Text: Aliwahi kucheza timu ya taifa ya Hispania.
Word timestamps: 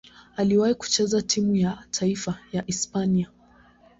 Aliwahi 0.37 0.73
kucheza 0.75 1.21
timu 1.21 1.55
ya 1.55 1.77
taifa 1.91 2.37
ya 2.51 2.61
Hispania. 2.61 3.29